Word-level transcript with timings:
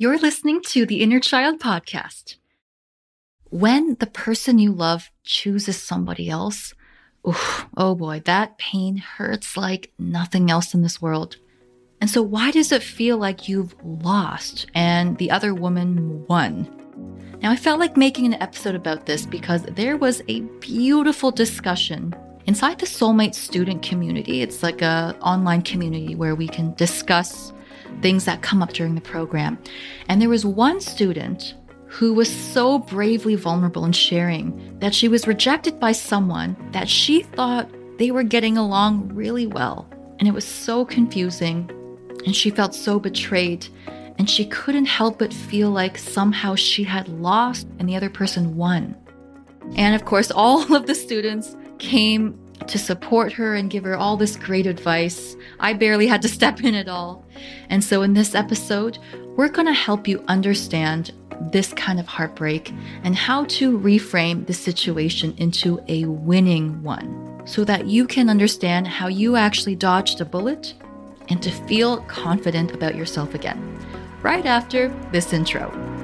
You're 0.00 0.18
listening 0.18 0.62
to 0.68 0.86
the 0.86 1.00
Inner 1.00 1.18
Child 1.18 1.58
Podcast. 1.58 2.36
When 3.50 3.96
the 3.98 4.06
person 4.06 4.60
you 4.60 4.70
love 4.70 5.10
chooses 5.24 5.76
somebody 5.76 6.30
else, 6.30 6.72
oof, 7.26 7.66
oh 7.76 7.96
boy, 7.96 8.22
that 8.24 8.58
pain 8.58 8.98
hurts 8.98 9.56
like 9.56 9.92
nothing 9.98 10.52
else 10.52 10.72
in 10.72 10.82
this 10.82 11.02
world. 11.02 11.38
And 12.00 12.08
so, 12.08 12.22
why 12.22 12.52
does 12.52 12.70
it 12.70 12.84
feel 12.84 13.18
like 13.18 13.48
you've 13.48 13.74
lost 13.82 14.66
and 14.72 15.18
the 15.18 15.32
other 15.32 15.52
woman 15.52 16.24
won? 16.28 16.70
Now, 17.42 17.50
I 17.50 17.56
felt 17.56 17.80
like 17.80 17.96
making 17.96 18.26
an 18.26 18.40
episode 18.40 18.76
about 18.76 19.06
this 19.06 19.26
because 19.26 19.64
there 19.64 19.96
was 19.96 20.22
a 20.28 20.42
beautiful 20.60 21.32
discussion 21.32 22.14
inside 22.46 22.78
the 22.78 22.86
Soulmate 22.86 23.34
student 23.34 23.82
community. 23.82 24.42
It's 24.42 24.62
like 24.62 24.80
a 24.80 25.16
online 25.22 25.62
community 25.62 26.14
where 26.14 26.36
we 26.36 26.46
can 26.46 26.72
discuss 26.74 27.52
things 28.02 28.24
that 28.24 28.42
come 28.42 28.62
up 28.62 28.72
during 28.72 28.94
the 28.94 29.00
program. 29.00 29.58
And 30.08 30.20
there 30.20 30.28
was 30.28 30.44
one 30.44 30.80
student 30.80 31.54
who 31.86 32.12
was 32.12 32.30
so 32.30 32.78
bravely 32.78 33.34
vulnerable 33.34 33.84
in 33.84 33.92
sharing 33.92 34.78
that 34.78 34.94
she 34.94 35.08
was 35.08 35.26
rejected 35.26 35.80
by 35.80 35.92
someone 35.92 36.56
that 36.72 36.88
she 36.88 37.22
thought 37.22 37.68
they 37.98 38.10
were 38.10 38.22
getting 38.22 38.56
along 38.56 39.08
really 39.14 39.46
well. 39.46 39.88
And 40.18 40.28
it 40.28 40.34
was 40.34 40.44
so 40.44 40.84
confusing, 40.84 41.70
and 42.24 42.34
she 42.34 42.50
felt 42.50 42.74
so 42.74 43.00
betrayed. 43.00 43.66
And 44.18 44.28
she 44.28 44.46
couldn't 44.46 44.86
help 44.86 45.18
but 45.18 45.32
feel 45.32 45.70
like 45.70 45.96
somehow 45.96 46.56
she 46.56 46.82
had 46.82 47.08
lost 47.08 47.68
and 47.78 47.88
the 47.88 47.96
other 47.96 48.10
person 48.10 48.56
won. 48.56 48.96
And 49.76 49.94
of 49.94 50.04
course, 50.04 50.30
all 50.30 50.74
of 50.74 50.86
the 50.86 50.94
students 50.94 51.56
came 51.78 52.38
to 52.66 52.78
support 52.78 53.32
her 53.32 53.54
and 53.54 53.70
give 53.70 53.84
her 53.84 53.96
all 53.96 54.16
this 54.16 54.36
great 54.36 54.66
advice. 54.66 55.36
I 55.60 55.72
barely 55.72 56.06
had 56.06 56.22
to 56.22 56.28
step 56.38 56.62
in 56.62 56.74
at 56.74 56.88
all. 56.88 57.24
And 57.68 57.82
so, 57.82 58.02
in 58.02 58.14
this 58.14 58.34
episode, 58.34 58.98
we're 59.36 59.48
going 59.48 59.66
to 59.66 59.72
help 59.72 60.08
you 60.08 60.24
understand 60.28 61.12
this 61.52 61.72
kind 61.74 62.00
of 62.00 62.06
heartbreak 62.06 62.72
and 63.04 63.14
how 63.14 63.44
to 63.44 63.78
reframe 63.78 64.46
the 64.46 64.52
situation 64.52 65.34
into 65.38 65.80
a 65.88 66.04
winning 66.06 66.82
one 66.82 67.42
so 67.46 67.64
that 67.64 67.86
you 67.86 68.06
can 68.06 68.28
understand 68.28 68.86
how 68.86 69.06
you 69.06 69.36
actually 69.36 69.76
dodged 69.76 70.20
a 70.20 70.24
bullet 70.24 70.74
and 71.28 71.42
to 71.42 71.50
feel 71.66 71.98
confident 72.02 72.72
about 72.72 72.96
yourself 72.96 73.34
again. 73.34 73.78
Right 74.22 74.46
after 74.46 74.88
this 75.12 75.32
intro. 75.32 75.97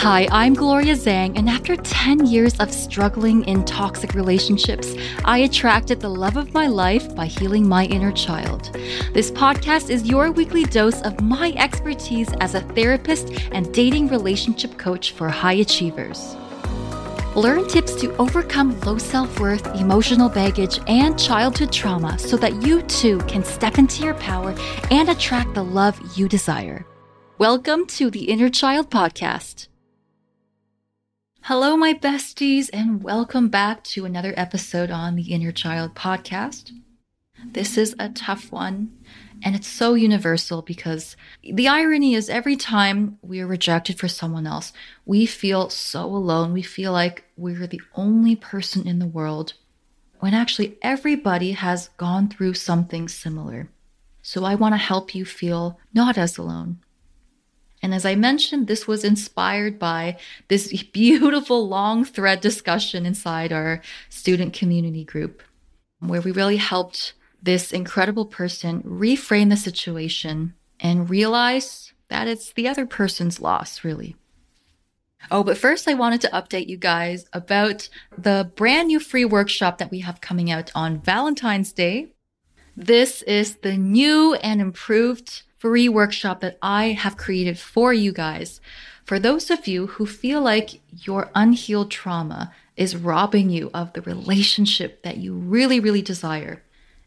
Hi, 0.00 0.26
I'm 0.32 0.54
Gloria 0.54 0.94
Zhang, 0.94 1.36
and 1.36 1.46
after 1.46 1.76
10 1.76 2.24
years 2.24 2.58
of 2.58 2.72
struggling 2.72 3.44
in 3.44 3.66
toxic 3.66 4.14
relationships, 4.14 4.94
I 5.26 5.40
attracted 5.40 6.00
the 6.00 6.08
love 6.08 6.38
of 6.38 6.54
my 6.54 6.68
life 6.68 7.14
by 7.14 7.26
healing 7.26 7.68
my 7.68 7.84
inner 7.84 8.10
child. 8.10 8.72
This 9.12 9.30
podcast 9.30 9.90
is 9.90 10.08
your 10.08 10.30
weekly 10.30 10.64
dose 10.64 11.02
of 11.02 11.20
my 11.20 11.52
expertise 11.54 12.32
as 12.40 12.54
a 12.54 12.62
therapist 12.62 13.28
and 13.52 13.74
dating 13.74 14.08
relationship 14.08 14.78
coach 14.78 15.12
for 15.12 15.28
high 15.28 15.60
achievers. 15.60 16.34
Learn 17.36 17.68
tips 17.68 17.94
to 17.96 18.16
overcome 18.16 18.80
low 18.80 18.96
self 18.96 19.38
worth, 19.38 19.66
emotional 19.76 20.30
baggage, 20.30 20.80
and 20.86 21.20
childhood 21.20 21.72
trauma 21.72 22.18
so 22.18 22.38
that 22.38 22.62
you 22.62 22.80
too 22.84 23.18
can 23.28 23.44
step 23.44 23.76
into 23.76 24.02
your 24.02 24.14
power 24.14 24.54
and 24.90 25.10
attract 25.10 25.52
the 25.52 25.62
love 25.62 26.00
you 26.16 26.26
desire. 26.26 26.86
Welcome 27.36 27.86
to 27.88 28.10
the 28.10 28.24
Inner 28.30 28.48
Child 28.48 28.88
Podcast. 28.90 29.66
Hello, 31.50 31.76
my 31.76 31.94
besties, 31.94 32.70
and 32.72 33.02
welcome 33.02 33.48
back 33.48 33.82
to 33.82 34.04
another 34.04 34.32
episode 34.36 34.88
on 34.88 35.16
the 35.16 35.32
Inner 35.32 35.50
Child 35.50 35.96
podcast. 35.96 36.70
This 37.44 37.76
is 37.76 37.92
a 37.98 38.08
tough 38.08 38.52
one, 38.52 38.96
and 39.42 39.56
it's 39.56 39.66
so 39.66 39.94
universal 39.94 40.62
because 40.62 41.16
the 41.42 41.66
irony 41.66 42.14
is 42.14 42.30
every 42.30 42.54
time 42.54 43.18
we 43.20 43.40
are 43.40 43.48
rejected 43.48 43.98
for 43.98 44.06
someone 44.06 44.46
else, 44.46 44.72
we 45.04 45.26
feel 45.26 45.70
so 45.70 46.04
alone. 46.04 46.52
We 46.52 46.62
feel 46.62 46.92
like 46.92 47.24
we're 47.36 47.66
the 47.66 47.82
only 47.96 48.36
person 48.36 48.86
in 48.86 49.00
the 49.00 49.06
world 49.08 49.54
when 50.20 50.34
actually 50.34 50.78
everybody 50.82 51.50
has 51.50 51.88
gone 51.96 52.28
through 52.28 52.54
something 52.54 53.08
similar. 53.08 53.68
So 54.22 54.44
I 54.44 54.54
want 54.54 54.74
to 54.74 54.78
help 54.78 55.16
you 55.16 55.24
feel 55.24 55.80
not 55.92 56.16
as 56.16 56.38
alone. 56.38 56.78
And 57.82 57.94
as 57.94 58.04
I 58.04 58.14
mentioned, 58.14 58.66
this 58.66 58.86
was 58.86 59.04
inspired 59.04 59.78
by 59.78 60.18
this 60.48 60.82
beautiful 60.92 61.68
long 61.68 62.04
thread 62.04 62.40
discussion 62.40 63.06
inside 63.06 63.52
our 63.52 63.80
student 64.08 64.52
community 64.52 65.04
group, 65.04 65.42
where 66.00 66.20
we 66.20 66.30
really 66.30 66.58
helped 66.58 67.14
this 67.42 67.72
incredible 67.72 68.26
person 68.26 68.82
reframe 68.82 69.48
the 69.48 69.56
situation 69.56 70.54
and 70.78 71.08
realize 71.08 71.92
that 72.08 72.28
it's 72.28 72.52
the 72.52 72.68
other 72.68 72.86
person's 72.86 73.40
loss, 73.40 73.84
really. 73.84 74.16
Oh, 75.30 75.44
but 75.44 75.58
first, 75.58 75.86
I 75.86 75.94
wanted 75.94 76.20
to 76.22 76.30
update 76.30 76.68
you 76.68 76.76
guys 76.76 77.26
about 77.32 77.88
the 78.16 78.50
brand 78.56 78.88
new 78.88 78.98
free 78.98 79.24
workshop 79.24 79.78
that 79.78 79.90
we 79.90 80.00
have 80.00 80.20
coming 80.20 80.50
out 80.50 80.70
on 80.74 81.00
Valentine's 81.00 81.72
Day. 81.72 82.12
This 82.76 83.22
is 83.22 83.56
the 83.56 83.76
new 83.76 84.34
and 84.34 84.60
improved 84.60 85.42
free 85.60 85.90
workshop 85.90 86.40
that 86.40 86.56
I 86.62 86.92
have 86.92 87.18
created 87.18 87.58
for 87.58 87.92
you 87.92 88.12
guys. 88.12 88.62
For 89.04 89.18
those 89.18 89.50
of 89.50 89.68
you 89.68 89.88
who 89.88 90.06
feel 90.06 90.40
like 90.40 90.80
your 91.06 91.30
unhealed 91.34 91.90
trauma 91.90 92.54
is 92.78 92.96
robbing 92.96 93.50
you 93.50 93.70
of 93.74 93.92
the 93.92 94.00
relationship 94.00 95.02
that 95.02 95.18
you 95.18 95.34
really, 95.34 95.78
really 95.78 96.00
desire. 96.00 96.62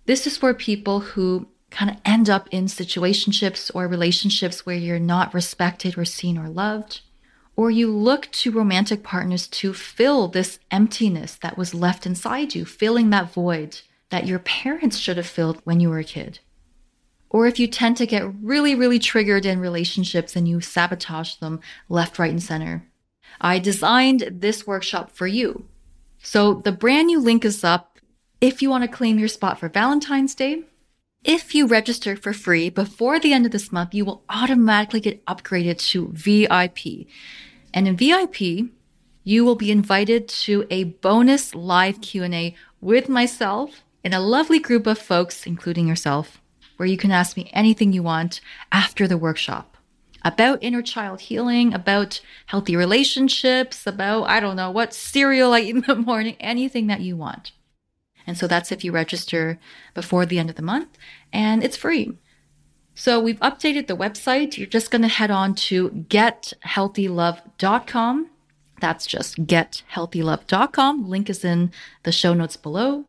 This 0.06 0.28
is 0.28 0.38
for 0.38 0.54
people 0.54 1.00
who 1.00 1.48
kind 1.72 1.90
of 1.90 1.98
end 2.06 2.30
up 2.30 2.48
in 2.52 2.66
situationships 2.66 3.72
or 3.74 3.88
relationships 3.88 4.68
where 4.68 4.76
you're 4.76 5.00
not 5.00 5.34
respected 5.34 5.98
or 5.98 6.06
seen 6.06 6.38
or 6.38 6.48
loved. 6.48 7.02
Or 7.56 7.72
you 7.72 7.90
look 7.90 8.30
to 8.34 8.52
romantic 8.52 9.02
partners 9.02 9.48
to 9.48 9.74
fill 9.74 10.28
this 10.28 10.60
emptiness 10.70 11.38
that 11.38 11.58
was 11.58 11.74
left 11.74 12.06
inside 12.06 12.54
you, 12.54 12.66
filling 12.66 13.10
that 13.10 13.34
void 13.34 13.82
that 14.12 14.28
your 14.28 14.40
parents 14.40 15.00
should 15.00 15.18
have 15.18 15.26
filled 15.26 15.60
when 15.64 15.80
you 15.80 15.90
were 15.90 16.00
a 16.00 16.04
kid 16.04 16.40
or 17.34 17.48
if 17.48 17.60
you 17.60 17.68
tend 17.68 17.98
to 17.98 18.06
get 18.06 18.32
really, 18.42 18.76
really 18.76 19.00
triggered 19.00 19.46
in 19.46 19.60
relationships 19.60 20.36
and 20.36 20.48
you 20.48 20.62
sabotage 20.62 21.36
them 21.36 21.60
left, 21.90 22.20
right, 22.20 22.30
and 22.30 22.42
center. 22.42 22.88
I 23.42 23.58
designed 23.58 24.30
this 24.32 24.68
workshop 24.68 25.10
for 25.12 25.26
you. 25.26 25.66
So 26.20 26.54
the 26.54 26.72
brand 26.72 27.08
new 27.08 27.20
link 27.20 27.44
is 27.44 27.64
up 27.64 28.00
if 28.40 28.62
you 28.62 28.70
want 28.70 28.84
to 28.84 28.88
claim 28.88 29.18
your 29.18 29.28
spot 29.28 29.60
for 29.60 29.68
Valentine's 29.68 30.36
Day. 30.36 30.62
If 31.24 31.56
you 31.56 31.66
register 31.66 32.16
for 32.16 32.34
free 32.34 32.70
before 32.70 33.20
the 33.20 33.34
end 33.34 33.48
of 33.48 33.52
this 33.52 33.72
month, 33.72 33.96
you 33.96 34.06
will 34.06 34.24
automatically 34.30 35.00
get 35.00 35.26
upgraded 35.26 35.80
to 35.90 36.10
VIP. 36.14 37.08
And 37.74 37.88
in 37.88 37.98
VIP, 37.98 38.70
you 39.24 39.44
will 39.44 39.56
be 39.56 39.72
invited 39.72 40.28
to 40.28 40.68
a 40.70 40.84
bonus 40.84 41.56
live 41.56 42.00
Q&A 42.02 42.56
with 42.80 43.10
myself 43.10 43.84
and 44.04 44.14
a 44.14 44.20
lovely 44.20 44.60
group 44.60 44.86
of 44.86 45.00
folks, 45.00 45.48
including 45.48 45.88
yourself 45.88 46.43
where 46.78 46.88
you 46.88 46.98
can 46.98 47.12
ask 47.12 47.38
me 47.38 47.50
anything 47.54 47.94
you 47.94 48.04
want 48.04 48.42
after 48.72 49.08
the 49.08 49.18
workshop 49.18 49.74
about 50.26 50.60
inner 50.62 50.82
child 50.82 51.20
healing, 51.22 51.74
about 51.74 52.20
healthy 52.48 52.76
relationships, 52.76 53.86
about, 53.86 54.24
I 54.24 54.40
don't 54.40 54.56
know, 54.56 54.72
what 54.72 54.94
cereal 54.94 55.54
I 55.54 55.60
eat 55.62 55.76
in 55.76 55.82
the 55.82 55.96
morning, 55.96 56.36
anything 56.40 56.88
that 56.88 57.02
you 57.02 57.16
want. 57.18 57.52
And 58.26 58.38
so 58.38 58.48
that's 58.48 58.72
if 58.72 58.86
you 58.86 58.94
register 58.94 59.60
before 59.94 60.26
the 60.26 60.40
end 60.40 60.50
of 60.50 60.56
the 60.56 60.62
month, 60.62 60.98
and 61.32 61.64
it's 61.64 61.78
free. 61.78 62.18
So 62.96 63.20
we've 63.20 63.40
updated 63.40 63.88
the 63.88 63.98
website. 63.98 64.58
You're 64.58 64.68
just 64.68 64.92
going 64.92 65.02
to 65.02 65.10
head 65.10 65.32
on 65.32 65.56
to 65.56 65.90
gethealthylove.com. 65.90 68.30
That's 68.80 69.06
just 69.06 69.46
gethealthylove.com. 69.46 71.10
Link 71.10 71.30
is 71.30 71.44
in 71.44 71.74
the 72.04 72.14
show 72.14 72.34
notes 72.34 72.56
below 72.56 73.04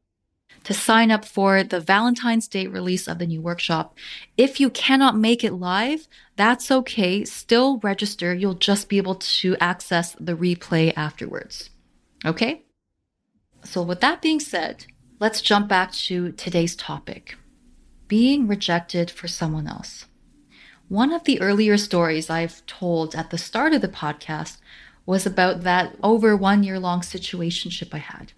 to 0.64 0.74
sign 0.74 1.10
up 1.10 1.24
for 1.24 1.62
the 1.62 1.80
Valentine's 1.80 2.48
Day 2.48 2.66
release 2.66 3.06
of 3.06 3.18
the 3.18 3.26
new 3.26 3.40
workshop. 3.40 3.96
If 4.36 4.60
you 4.60 4.70
cannot 4.70 5.16
make 5.16 5.44
it 5.44 5.52
live, 5.52 6.08
that's 6.36 6.70
okay. 6.70 7.24
Still 7.24 7.78
register. 7.78 8.34
You'll 8.34 8.54
just 8.54 8.88
be 8.88 8.98
able 8.98 9.16
to 9.16 9.56
access 9.60 10.16
the 10.18 10.34
replay 10.34 10.92
afterwards. 10.96 11.70
Okay? 12.24 12.64
So, 13.62 13.82
with 13.82 14.00
that 14.00 14.20
being 14.20 14.40
said, 14.40 14.86
let's 15.20 15.40
jump 15.40 15.68
back 15.68 15.92
to 15.92 16.32
today's 16.32 16.74
topic 16.74 17.36
being 18.08 18.46
rejected 18.46 19.10
for 19.10 19.28
someone 19.28 19.66
else. 19.66 20.06
One 20.88 21.12
of 21.12 21.24
the 21.24 21.40
earlier 21.40 21.76
stories 21.76 22.28
I've 22.28 22.64
told 22.66 23.14
at 23.14 23.30
the 23.30 23.38
start 23.38 23.72
of 23.72 23.80
the 23.80 23.88
podcast 23.88 24.58
was 25.06 25.26
about 25.26 25.62
that 25.62 25.96
over 26.02 26.36
one 26.36 26.62
year 26.62 26.78
long 26.78 27.00
situationship 27.00 27.94
I 27.94 27.98
had. 27.98 28.32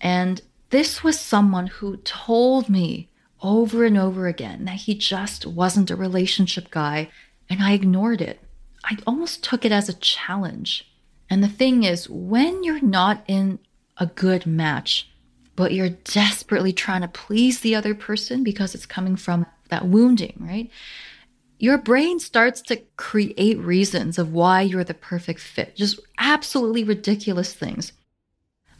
And 0.00 0.42
this 0.70 1.04
was 1.04 1.18
someone 1.18 1.68
who 1.68 1.96
told 1.98 2.68
me 2.68 3.08
over 3.42 3.84
and 3.84 3.96
over 3.96 4.26
again 4.26 4.64
that 4.64 4.76
he 4.76 4.94
just 4.94 5.46
wasn't 5.46 5.90
a 5.90 5.96
relationship 5.96 6.70
guy, 6.70 7.10
and 7.48 7.62
I 7.62 7.72
ignored 7.72 8.20
it. 8.20 8.40
I 8.84 8.96
almost 9.06 9.44
took 9.44 9.64
it 9.64 9.72
as 9.72 9.88
a 9.88 9.94
challenge. 9.94 10.90
And 11.28 11.42
the 11.42 11.48
thing 11.48 11.82
is, 11.82 12.08
when 12.08 12.64
you're 12.64 12.82
not 12.82 13.24
in 13.26 13.58
a 13.98 14.06
good 14.06 14.46
match, 14.46 15.08
but 15.54 15.72
you're 15.72 15.88
desperately 15.88 16.72
trying 16.72 17.00
to 17.00 17.08
please 17.08 17.60
the 17.60 17.74
other 17.74 17.94
person 17.94 18.44
because 18.44 18.74
it's 18.74 18.86
coming 18.86 19.16
from 19.16 19.46
that 19.70 19.86
wounding, 19.86 20.36
right? 20.38 20.70
Your 21.58 21.78
brain 21.78 22.20
starts 22.20 22.60
to 22.62 22.76
create 22.96 23.58
reasons 23.58 24.18
of 24.18 24.32
why 24.32 24.60
you're 24.60 24.84
the 24.84 24.94
perfect 24.94 25.40
fit. 25.40 25.74
Just 25.74 25.98
absolutely 26.18 26.84
ridiculous 26.84 27.54
things. 27.54 27.92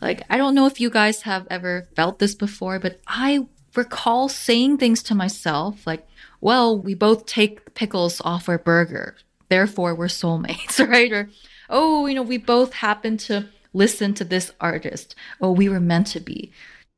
Like, 0.01 0.23
I 0.29 0.37
don't 0.37 0.55
know 0.55 0.67
if 0.67 0.81
you 0.81 0.91
guys 0.91 1.23
have 1.23 1.47
ever 1.51 1.89
felt 1.97 2.19
this 2.19 2.35
before, 2.35 2.79
but 2.79 3.01
I 3.07 3.47
recall 3.75 4.29
saying 4.29 4.79
things 4.79 5.03
to 5.05 5.15
myself 5.15 5.87
like, 5.87 6.07
well, 6.41 6.79
we 6.79 6.95
both 6.95 7.27
take 7.27 7.75
pickles 7.75 8.21
off 8.25 8.49
our 8.49 8.59
burger, 8.59 9.17
therefore 9.49 9.95
we're 9.95 10.07
soulmates, 10.07 10.87
right? 10.89 11.13
Or, 11.13 11.31
oh, 11.71 12.07
you 12.07 12.15
know, 12.15 12.23
we 12.23 12.39
both 12.39 12.75
happen 12.75 13.17
to 13.19 13.49
listen 13.73 14.15
to 14.15 14.25
this 14.25 14.53
artist. 14.61 15.15
Oh, 15.41 15.53
we 15.53 15.69
were 15.69 15.81
meant 15.81 16.09
to 16.09 16.21
be. 16.21 16.53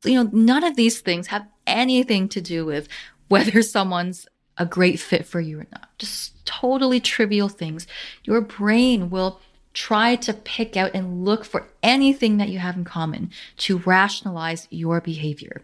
You 0.04 0.22
know, 0.22 0.30
none 0.32 0.64
of 0.64 0.76
these 0.76 1.00
things 1.00 1.28
have 1.28 1.46
anything 1.66 2.28
to 2.30 2.40
do 2.40 2.64
with 2.64 2.88
whether 3.28 3.62
someone's 3.62 4.26
a 4.56 4.66
great 4.66 4.98
fit 4.98 5.26
for 5.26 5.40
you 5.40 5.60
or 5.60 5.66
not. 5.72 5.88
Just 5.98 6.44
totally 6.44 7.00
trivial 7.00 7.48
things. 7.48 7.86
Your 8.24 8.40
brain 8.40 9.10
will 9.10 9.40
try 9.74 10.16
to 10.16 10.32
pick 10.32 10.76
out 10.76 10.90
and 10.94 11.24
look 11.24 11.44
for 11.44 11.68
anything 11.82 12.36
that 12.38 12.48
you 12.48 12.58
have 12.58 12.76
in 12.76 12.84
common 12.84 13.30
to 13.58 13.78
rationalize 13.78 14.66
your 14.70 15.00
behavior. 15.00 15.62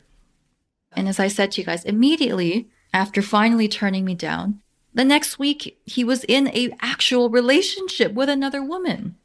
And 0.93 1.09
as 1.09 1.19
I 1.19 1.29
said 1.29 1.53
to 1.53 1.61
you 1.61 1.67
guys, 1.67 1.85
immediately 1.85 2.69
after 2.93 3.23
finally 3.23 3.69
turning 3.69 4.05
me 4.05 4.15
down, 4.15 4.61
the 4.93 5.05
next 5.05 5.39
week 5.39 5.81
he 5.85 6.05
was 6.05 6.25
in 6.25 6.49
a 6.49 6.71
actual 6.81 7.29
relationship 7.29 8.13
with 8.13 8.29
another 8.29 8.63
woman, 8.63 9.17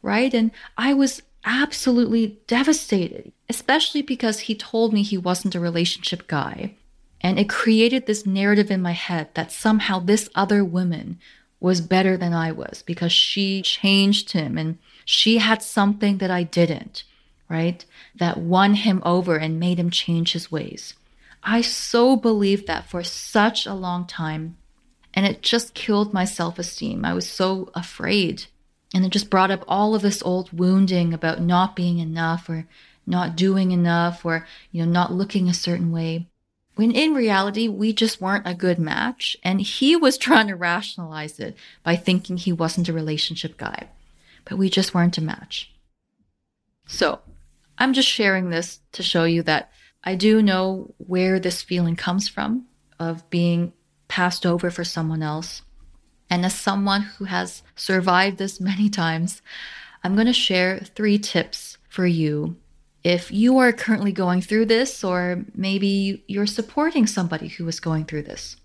right? 0.00 0.32
And 0.32 0.50
I 0.76 0.94
was 0.94 1.22
absolutely 1.44 2.38
devastated, 2.46 3.32
especially 3.48 4.02
because 4.02 4.40
he 4.40 4.54
told 4.54 4.92
me 4.92 5.02
he 5.02 5.18
wasn't 5.18 5.54
a 5.54 5.60
relationship 5.60 6.26
guy. 6.26 6.74
And 7.20 7.38
it 7.38 7.48
created 7.48 8.06
this 8.06 8.24
narrative 8.24 8.70
in 8.70 8.80
my 8.80 8.92
head 8.92 9.28
that 9.34 9.52
somehow 9.52 9.98
this 9.98 10.28
other 10.34 10.64
woman 10.64 11.18
was 11.60 11.80
better 11.80 12.16
than 12.16 12.32
I 12.32 12.52
was 12.52 12.82
because 12.86 13.12
she 13.12 13.62
changed 13.62 14.32
him 14.32 14.56
and 14.56 14.78
she 15.04 15.38
had 15.38 15.62
something 15.62 16.18
that 16.18 16.30
I 16.30 16.42
didn't, 16.44 17.04
right? 17.48 17.84
That 18.14 18.38
won 18.38 18.74
him 18.74 19.02
over 19.04 19.36
and 19.36 19.58
made 19.58 19.78
him 19.78 19.90
change 19.90 20.32
his 20.32 20.52
ways. 20.52 20.94
I 21.42 21.60
so 21.60 22.16
believed 22.16 22.66
that 22.66 22.88
for 22.88 23.02
such 23.02 23.66
a 23.66 23.74
long 23.74 24.06
time. 24.06 24.56
And 25.14 25.26
it 25.26 25.42
just 25.42 25.74
killed 25.74 26.12
my 26.12 26.24
self 26.24 26.58
esteem. 26.58 27.04
I 27.04 27.14
was 27.14 27.28
so 27.28 27.70
afraid. 27.74 28.46
And 28.94 29.04
it 29.04 29.10
just 29.10 29.30
brought 29.30 29.50
up 29.50 29.64
all 29.66 29.94
of 29.94 30.02
this 30.02 30.22
old 30.22 30.52
wounding 30.52 31.12
about 31.12 31.42
not 31.42 31.76
being 31.76 31.98
enough 31.98 32.48
or 32.48 32.66
not 33.06 33.36
doing 33.36 33.70
enough 33.72 34.24
or, 34.24 34.46
you 34.70 34.84
know, 34.84 34.90
not 34.90 35.12
looking 35.12 35.48
a 35.48 35.54
certain 35.54 35.90
way. 35.90 36.28
When 36.78 36.92
in 36.92 37.12
reality, 37.12 37.66
we 37.66 37.92
just 37.92 38.20
weren't 38.20 38.46
a 38.46 38.54
good 38.54 38.78
match. 38.78 39.36
And 39.42 39.60
he 39.60 39.96
was 39.96 40.16
trying 40.26 40.46
to 40.46 40.54
rationalize 40.54 41.40
it 41.40 41.56
by 41.82 41.96
thinking 41.96 42.36
he 42.36 42.52
wasn't 42.52 42.88
a 42.88 42.92
relationship 42.92 43.56
guy, 43.56 43.88
but 44.44 44.58
we 44.58 44.70
just 44.70 44.94
weren't 44.94 45.18
a 45.18 45.20
match. 45.20 45.72
So 46.86 47.18
I'm 47.78 47.92
just 47.94 48.08
sharing 48.08 48.50
this 48.50 48.78
to 48.92 49.02
show 49.02 49.24
you 49.24 49.42
that 49.42 49.72
I 50.04 50.14
do 50.14 50.40
know 50.40 50.94
where 50.98 51.40
this 51.40 51.62
feeling 51.62 51.96
comes 51.96 52.28
from 52.28 52.66
of 53.00 53.28
being 53.28 53.72
passed 54.06 54.46
over 54.46 54.70
for 54.70 54.84
someone 54.84 55.20
else. 55.20 55.62
And 56.30 56.46
as 56.46 56.54
someone 56.54 57.02
who 57.02 57.24
has 57.24 57.64
survived 57.74 58.38
this 58.38 58.60
many 58.70 58.88
times, 58.88 59.42
I'm 60.04 60.14
going 60.14 60.28
to 60.28 60.32
share 60.32 60.78
three 60.78 61.18
tips 61.18 61.76
for 61.88 62.06
you 62.06 62.54
if 63.04 63.30
you 63.30 63.58
are 63.58 63.72
currently 63.72 64.12
going 64.12 64.42
through 64.42 64.66
this, 64.66 65.04
or 65.04 65.44
maybe 65.54 66.24
you're 66.26 66.46
supporting 66.46 67.06
somebody 67.06 67.48
who 67.48 67.66
is 67.68 67.80
going 67.80 68.04
through 68.04 68.22
this. 68.22 68.56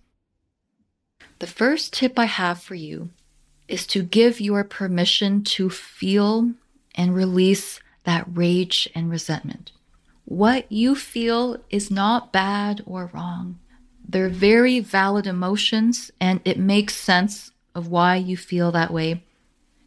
The 1.40 1.48
first 1.48 1.94
tip 1.94 2.18
I 2.18 2.26
have 2.26 2.62
for 2.62 2.76
you 2.76 3.10
is 3.68 3.86
to 3.88 4.04
give 4.04 4.42
your 4.42 4.64
permission 4.64 5.44
to 5.44 5.70
feel 5.70 6.52
and 6.96 7.16
release 7.16 7.80
that 8.04 8.26
rage 8.32 8.90
and 8.94 9.10
resentment. 9.10 9.72
What 10.26 10.72
you 10.72 10.96
feel 10.96 11.58
is 11.70 11.92
not 11.92 12.32
bad 12.32 12.82
or 12.86 13.10
wrong. 13.14 13.60
They're 14.08 14.30
very 14.30 14.80
valid 14.80 15.28
emotions, 15.28 16.12
and 16.20 16.40
it 16.46 16.60
makes 16.60 16.96
sense 16.96 17.52
of 17.74 17.88
why 17.88 18.18
you 18.18 18.38
feel 18.38 18.72
that 18.72 18.92
way 18.92 19.24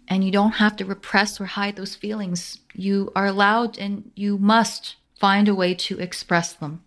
and 0.09 0.25
you 0.25 0.31
don't 0.31 0.53
have 0.53 0.77
to 0.77 0.85
repress 0.85 1.41
or 1.41 1.47
hide 1.47 1.77
those 1.77 1.95
feelings. 1.95 2.61
You 2.75 3.13
are 3.17 3.27
allowed 3.27 3.79
and 3.79 4.11
you 4.15 4.39
must 4.39 4.97
find 5.19 5.49
a 5.49 5.55
way 5.55 5.75
to 5.75 5.99
express 5.99 6.53
them. 6.53 6.83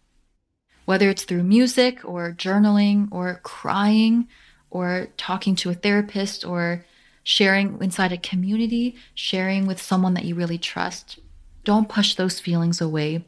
Whether 0.85 1.09
it's 1.09 1.23
through 1.23 1.43
music 1.43 2.03
or 2.03 2.31
journaling 2.31 3.07
or 3.11 3.39
crying 3.43 4.27
or 4.69 5.09
talking 5.17 5.55
to 5.55 5.69
a 5.69 5.75
therapist 5.75 6.45
or 6.45 6.85
sharing 7.23 7.81
inside 7.81 8.11
a 8.11 8.17
community, 8.17 8.95
sharing 9.13 9.67
with 9.67 9.81
someone 9.81 10.13
that 10.15 10.25
you 10.25 10.35
really 10.35 10.57
trust. 10.57 11.19
Don't 11.63 11.89
push 11.89 12.15
those 12.15 12.39
feelings 12.39 12.81
away. 12.81 13.25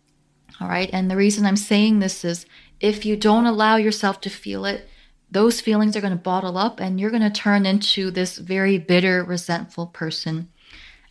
All 0.60 0.68
right. 0.68 0.90
And 0.92 1.10
the 1.10 1.16
reason 1.16 1.46
I'm 1.46 1.58
saying 1.58 2.00
this 2.00 2.24
is 2.26 2.46
if 2.80 3.06
you 3.06 3.16
don't 3.16 3.46
allow 3.46 3.76
yourself 3.76 4.22
to 4.22 4.30
feel 4.30 4.66
it, 4.66 4.88
those 5.32 5.62
feelings 5.62 5.96
are 5.96 6.02
going 6.02 6.12
to 6.12 6.20
bottle 6.20 6.58
up 6.58 6.80
and 6.80 7.00
you're 7.00 7.10
going 7.10 7.22
to 7.24 7.30
turn 7.30 7.66
into 7.66 8.12
this 8.12 8.38
very 8.38 8.78
bitter, 8.78 9.24
resentful 9.24 9.88
person. 9.88 10.50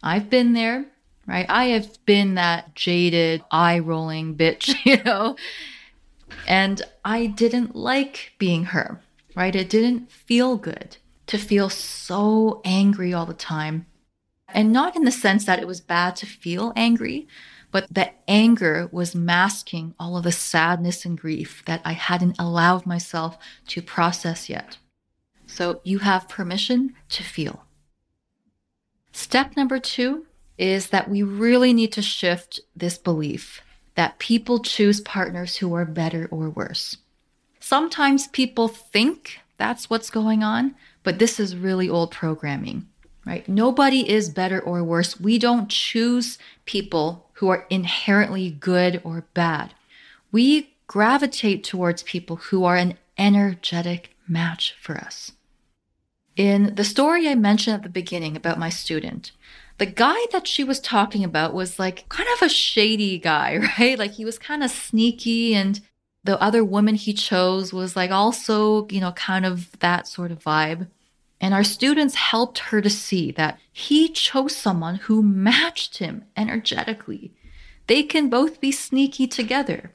I've 0.02 0.28
been 0.28 0.52
there, 0.52 0.86
right? 1.26 1.46
I 1.48 1.66
have 1.66 2.04
been 2.04 2.34
that 2.34 2.74
jaded, 2.74 3.42
eye 3.50 3.78
rolling 3.78 4.36
bitch, 4.36 4.74
you 4.84 5.02
know? 5.02 5.36
And 6.46 6.82
I 7.04 7.26
didn't 7.26 7.74
like 7.74 8.32
being 8.38 8.64
her, 8.64 9.00
right? 9.34 9.56
It 9.56 9.70
didn't 9.70 10.10
feel 10.12 10.56
good 10.56 10.98
to 11.26 11.38
feel 11.38 11.70
so 11.70 12.60
angry 12.64 13.14
all 13.14 13.26
the 13.26 13.34
time. 13.34 13.86
And 14.48 14.72
not 14.72 14.96
in 14.96 15.04
the 15.04 15.12
sense 15.12 15.44
that 15.44 15.60
it 15.60 15.66
was 15.66 15.80
bad 15.80 16.16
to 16.16 16.26
feel 16.26 16.72
angry, 16.74 17.28
but 17.70 17.86
the 17.92 18.10
anger 18.28 18.88
was 18.92 19.14
masking 19.14 19.94
all 19.98 20.16
of 20.16 20.24
the 20.24 20.32
sadness 20.32 21.04
and 21.04 21.18
grief 21.18 21.62
that 21.66 21.80
I 21.84 21.92
hadn't 21.92 22.38
allowed 22.38 22.86
myself 22.86 23.38
to 23.68 23.82
process 23.82 24.48
yet. 24.48 24.78
So 25.46 25.80
you 25.84 25.98
have 26.00 26.28
permission 26.28 26.94
to 27.10 27.22
feel. 27.22 27.64
Step 29.12 29.56
number 29.56 29.78
two 29.78 30.26
is 30.58 30.88
that 30.88 31.08
we 31.08 31.22
really 31.22 31.72
need 31.72 31.92
to 31.92 32.02
shift 32.02 32.60
this 32.76 32.98
belief 32.98 33.62
that 33.94 34.18
people 34.18 34.60
choose 34.60 35.00
partners 35.00 35.56
who 35.56 35.74
are 35.74 35.84
better 35.84 36.28
or 36.30 36.48
worse. 36.50 36.96
Sometimes 37.58 38.28
people 38.28 38.68
think 38.68 39.40
that's 39.56 39.90
what's 39.90 40.10
going 40.10 40.42
on, 40.42 40.74
but 41.02 41.18
this 41.18 41.38
is 41.38 41.56
really 41.56 41.88
old 41.88 42.10
programming, 42.10 42.86
right? 43.24 43.48
Nobody 43.48 44.08
is 44.08 44.28
better 44.28 44.60
or 44.60 44.82
worse. 44.82 45.20
We 45.20 45.38
don't 45.38 45.68
choose 45.68 46.38
people 46.64 47.28
who 47.34 47.48
are 47.48 47.66
inherently 47.70 48.50
good 48.50 49.00
or 49.04 49.24
bad. 49.34 49.74
We 50.32 50.74
gravitate 50.86 51.64
towards 51.64 52.02
people 52.02 52.36
who 52.36 52.64
are 52.64 52.76
an 52.76 52.98
energetic 53.16 54.16
match 54.28 54.74
for 54.80 54.96
us. 54.96 55.32
In 56.36 56.74
the 56.74 56.84
story 56.84 57.28
I 57.28 57.34
mentioned 57.34 57.74
at 57.74 57.82
the 57.82 57.88
beginning 57.88 58.36
about 58.36 58.58
my 58.58 58.70
student, 58.70 59.32
the 59.78 59.86
guy 59.86 60.18
that 60.32 60.46
she 60.46 60.62
was 60.62 60.80
talking 60.80 61.24
about 61.24 61.54
was 61.54 61.78
like 61.78 62.08
kind 62.08 62.28
of 62.34 62.42
a 62.42 62.48
shady 62.48 63.18
guy, 63.18 63.56
right? 63.78 63.98
Like 63.98 64.12
he 64.12 64.24
was 64.24 64.38
kind 64.38 64.62
of 64.62 64.70
sneaky 64.70 65.54
and 65.54 65.80
the 66.22 66.40
other 66.40 66.62
woman 66.62 66.94
he 66.96 67.12
chose 67.12 67.72
was 67.72 67.96
like 67.96 68.10
also, 68.10 68.86
you 68.88 69.00
know, 69.00 69.12
kind 69.12 69.46
of 69.46 69.78
that 69.80 70.06
sort 70.06 70.30
of 70.30 70.40
vibe. 70.40 70.88
And 71.40 71.54
our 71.54 71.64
students 71.64 72.14
helped 72.14 72.58
her 72.58 72.80
to 72.82 72.90
see 72.90 73.30
that 73.32 73.58
he 73.72 74.08
chose 74.08 74.54
someone 74.54 74.96
who 74.96 75.22
matched 75.22 75.98
him 75.98 76.24
energetically. 76.36 77.32
They 77.86 78.02
can 78.02 78.28
both 78.28 78.60
be 78.60 78.72
sneaky 78.72 79.26
together. 79.26 79.94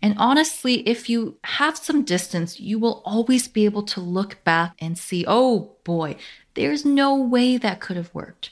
And 0.00 0.14
honestly, 0.18 0.86
if 0.88 1.08
you 1.08 1.38
have 1.42 1.76
some 1.76 2.04
distance, 2.04 2.60
you 2.60 2.78
will 2.78 3.02
always 3.04 3.48
be 3.48 3.64
able 3.64 3.82
to 3.84 4.00
look 4.00 4.44
back 4.44 4.74
and 4.78 4.96
see, 4.96 5.24
oh 5.26 5.76
boy, 5.82 6.16
there's 6.54 6.84
no 6.84 7.16
way 7.16 7.56
that 7.56 7.80
could 7.80 7.96
have 7.96 8.14
worked, 8.14 8.50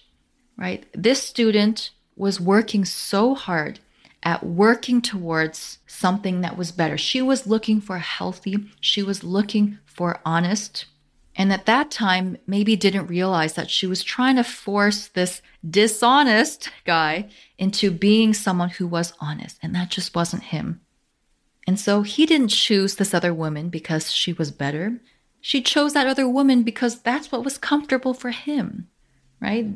right? 0.57 0.85
This 0.93 1.23
student 1.23 1.91
was 2.17 2.41
working 2.41 2.85
so 2.85 3.35
hard 3.35 3.79
at 4.23 4.45
working 4.45 5.03
towards 5.03 5.79
something 5.87 6.41
that 6.41 6.57
was 6.57 6.73
better. 6.73 6.97
She 6.97 7.21
was 7.21 7.47
looking 7.47 7.81
for 7.81 7.99
healthy, 7.99 8.71
she 8.81 9.03
was 9.03 9.23
looking 9.23 9.79
for 9.85 10.21
honest, 10.25 10.87
and 11.37 11.53
at 11.53 11.67
that 11.67 11.91
time, 11.91 12.37
maybe 12.47 12.77
didn't 12.77 13.09
realize 13.09 13.55
that 13.55 13.71
she 13.71 13.87
was 13.87 14.03
trying 14.03 14.37
to 14.37 14.45
force 14.45 15.09
this 15.09 15.43
dishonest 15.69 16.71
guy 16.85 17.29
into 17.59 17.91
being 17.91 18.35
someone 18.35 18.71
who 18.71 18.87
was 18.87 19.13
honest, 19.21 19.59
and 19.63 19.75
that 19.75 19.91
just 19.91 20.15
wasn't 20.15 20.45
him. 20.45 20.81
And 21.67 21.81
so 21.81 22.03
he 22.03 22.27
didn't 22.27 22.49
choose 22.49 22.97
this 22.97 23.15
other 23.15 23.35
woman 23.35 23.69
because 23.69 24.13
she 24.13 24.33
was 24.33 24.51
better. 24.51 25.01
She 25.41 25.63
chose 25.63 25.93
that 25.95 26.07
other 26.07 26.29
woman 26.29 26.63
because 26.63 27.01
that's 27.01 27.33
what 27.33 27.45
was 27.45 27.59
comfortable 27.59 28.15
for 28.15 28.31
him, 28.31 28.89
right? 29.41 29.69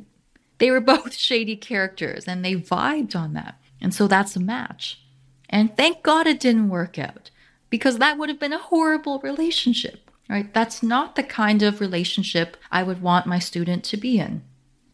They 0.58 0.70
were 0.70 0.80
both 0.94 1.14
shady 1.14 1.56
characters 1.56 2.24
and 2.28 2.44
they 2.44 2.54
vibed 2.54 3.16
on 3.16 3.32
that. 3.34 3.58
And 3.80 3.94
so 3.94 4.06
that's 4.06 4.36
a 4.36 4.40
match. 4.40 5.00
And 5.48 5.76
thank 5.76 6.02
God 6.02 6.26
it 6.26 6.40
didn't 6.40 6.68
work 6.68 6.98
out. 6.98 7.30
because 7.70 7.98
that 7.98 8.18
would 8.18 8.28
have 8.28 8.38
been 8.40 8.52
a 8.52 8.58
horrible 8.58 9.18
relationship, 9.20 10.07
right? 10.28 10.52
That's 10.52 10.82
not 10.82 11.16
the 11.16 11.23
kind 11.23 11.62
of 11.62 11.80
relationship 11.80 12.56
I 12.70 12.82
would 12.82 13.02
want 13.02 13.26
my 13.26 13.38
student 13.38 13.85
to 13.85 13.97
be 13.97 14.18
in. 14.18 14.42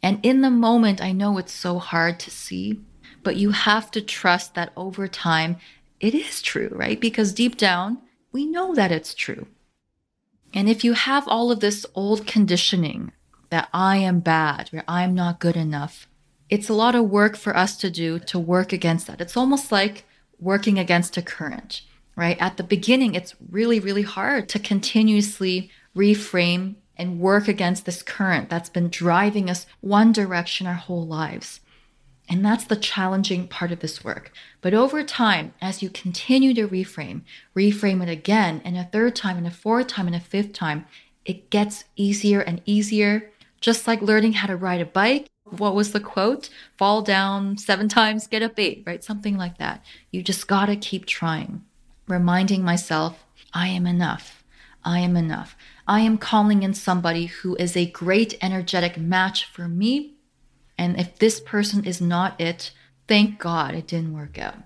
And 0.02 0.20
in 0.22 0.42
the 0.42 0.50
moment, 0.50 1.02
I 1.02 1.12
know 1.12 1.38
it's 1.38 1.52
so 1.52 1.78
hard 1.78 2.20
to 2.20 2.30
see, 2.30 2.80
but 3.22 3.36
you 3.36 3.50
have 3.50 3.90
to 3.92 4.00
trust 4.00 4.54
that 4.54 4.72
over 4.76 5.08
time, 5.08 5.56
it 5.98 6.14
is 6.14 6.42
true, 6.42 6.70
right? 6.72 7.00
Because 7.00 7.32
deep 7.32 7.56
down, 7.56 7.98
we 8.30 8.44
know 8.44 8.74
that 8.74 8.92
it's 8.92 9.14
true. 9.14 9.46
And 10.52 10.68
if 10.68 10.84
you 10.84 10.92
have 10.92 11.26
all 11.26 11.50
of 11.50 11.60
this 11.60 11.86
old 11.94 12.26
conditioning 12.26 13.12
that 13.50 13.68
I 13.72 13.96
am 13.96 14.20
bad, 14.20 14.70
or 14.72 14.84
I'm 14.86 15.14
not 15.14 15.40
good 15.40 15.56
enough, 15.56 16.06
it's 16.50 16.68
a 16.68 16.74
lot 16.74 16.94
of 16.94 17.08
work 17.08 17.36
for 17.36 17.56
us 17.56 17.76
to 17.78 17.90
do 17.90 18.18
to 18.18 18.38
work 18.38 18.72
against 18.72 19.06
that. 19.06 19.20
It's 19.20 19.36
almost 19.36 19.72
like 19.72 20.04
working 20.38 20.78
against 20.78 21.16
a 21.16 21.22
current, 21.22 21.80
right? 22.16 22.36
At 22.40 22.56
the 22.56 22.62
beginning, 22.62 23.14
it's 23.14 23.34
really, 23.50 23.80
really 23.80 24.02
hard 24.02 24.48
to 24.50 24.58
continuously 24.58 25.70
reframe 25.96 26.76
and 26.96 27.18
work 27.18 27.48
against 27.48 27.86
this 27.86 28.02
current 28.02 28.48
that's 28.48 28.68
been 28.68 28.88
driving 28.88 29.50
us 29.50 29.66
one 29.80 30.12
direction 30.12 30.66
our 30.66 30.74
whole 30.74 31.06
lives. 31.06 31.60
And 32.28 32.44
that's 32.44 32.64
the 32.64 32.76
challenging 32.76 33.48
part 33.48 33.70
of 33.70 33.80
this 33.80 34.02
work. 34.02 34.32
But 34.62 34.72
over 34.72 35.02
time, 35.02 35.52
as 35.60 35.82
you 35.82 35.90
continue 35.90 36.54
to 36.54 36.66
reframe, 36.66 37.22
reframe 37.54 38.02
it 38.02 38.08
again, 38.08 38.62
and 38.64 38.78
a 38.78 38.84
third 38.84 39.14
time, 39.14 39.36
and 39.36 39.46
a 39.46 39.50
fourth 39.50 39.88
time, 39.88 40.06
and 40.06 40.16
a 40.16 40.20
fifth 40.20 40.52
time, 40.52 40.86
it 41.24 41.50
gets 41.50 41.84
easier 41.96 42.40
and 42.40 42.62
easier. 42.64 43.30
Just 43.60 43.86
like 43.86 44.00
learning 44.00 44.34
how 44.34 44.46
to 44.46 44.56
ride 44.56 44.80
a 44.80 44.86
bike. 44.86 45.26
What 45.44 45.74
was 45.74 45.92
the 45.92 46.00
quote? 46.00 46.48
Fall 46.76 47.02
down 47.02 47.58
seven 47.58 47.88
times, 47.88 48.26
get 48.26 48.42
up 48.42 48.58
eight, 48.58 48.82
right? 48.86 49.04
Something 49.04 49.36
like 49.36 49.58
that. 49.58 49.84
You 50.10 50.22
just 50.22 50.46
gotta 50.48 50.76
keep 50.76 51.04
trying. 51.04 51.62
Reminding 52.06 52.62
myself, 52.62 53.24
I 53.52 53.68
am 53.68 53.86
enough. 53.86 54.44
I 54.84 54.98
am 55.00 55.16
enough. 55.16 55.56
I 55.86 56.00
am 56.00 56.18
calling 56.18 56.62
in 56.62 56.74
somebody 56.74 57.26
who 57.26 57.56
is 57.56 57.76
a 57.76 57.86
great 57.90 58.36
energetic 58.42 58.98
match 58.98 59.44
for 59.46 59.68
me 59.68 60.14
and 60.78 60.98
if 60.98 61.18
this 61.18 61.40
person 61.40 61.84
is 61.84 62.00
not 62.00 62.40
it, 62.40 62.72
thank 63.06 63.38
God 63.38 63.74
it 63.74 63.86
didn't 63.86 64.14
work 64.14 64.38
out. 64.38 64.56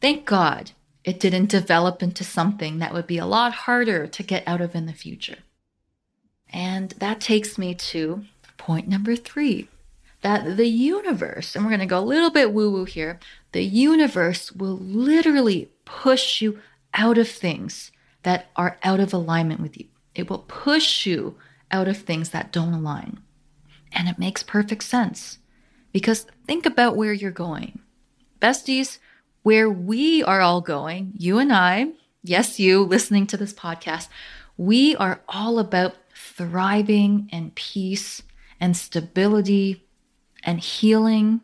Thank 0.00 0.24
God 0.24 0.72
it 1.04 1.20
didn't 1.20 1.50
develop 1.50 2.02
into 2.02 2.24
something 2.24 2.78
that 2.78 2.92
would 2.92 3.06
be 3.06 3.18
a 3.18 3.26
lot 3.26 3.52
harder 3.52 4.06
to 4.06 4.22
get 4.22 4.46
out 4.46 4.60
of 4.60 4.74
in 4.74 4.86
the 4.86 4.92
future. 4.92 5.38
And 6.52 6.90
that 6.98 7.20
takes 7.20 7.58
me 7.58 7.74
to 7.74 8.24
point 8.56 8.88
number 8.88 9.16
three 9.16 9.68
that 10.22 10.56
the 10.56 10.66
universe, 10.66 11.54
and 11.54 11.64
we're 11.64 11.70
going 11.70 11.80
to 11.80 11.86
go 11.86 11.98
a 11.98 12.00
little 12.00 12.30
bit 12.30 12.52
woo 12.52 12.70
woo 12.70 12.84
here, 12.84 13.20
the 13.52 13.62
universe 13.62 14.50
will 14.50 14.78
literally 14.78 15.70
push 15.84 16.40
you 16.40 16.58
out 16.96 17.18
of 17.18 17.28
things 17.28 17.92
that 18.22 18.46
are 18.56 18.78
out 18.82 18.98
of 18.98 19.12
alignment 19.12 19.60
with 19.60 19.78
you. 19.78 19.86
It 20.14 20.28
will 20.28 20.40
push 20.48 21.06
you 21.06 21.36
out 21.70 21.86
of 21.86 21.98
things 21.98 22.30
that 22.30 22.52
don't 22.52 22.72
align. 22.72 23.20
And 23.92 24.08
it 24.08 24.18
makes 24.18 24.42
perfect 24.42 24.82
sense. 24.82 25.38
Because 25.92 26.26
think 26.46 26.66
about 26.66 26.96
where 26.96 27.12
you're 27.12 27.30
going. 27.30 27.80
Besties, 28.40 28.98
where 29.42 29.70
we 29.70 30.22
are 30.24 30.40
all 30.40 30.60
going, 30.60 31.12
you 31.16 31.38
and 31.38 31.52
I, 31.52 31.92
yes, 32.22 32.58
you 32.58 32.82
listening 32.82 33.26
to 33.28 33.36
this 33.36 33.54
podcast, 33.54 34.08
we 34.56 34.96
are 34.96 35.20
all 35.28 35.58
about 35.58 35.94
thriving 36.14 37.28
and 37.30 37.54
peace 37.54 38.22
and 38.58 38.76
stability 38.76 39.86
and 40.42 40.60
healing, 40.60 41.42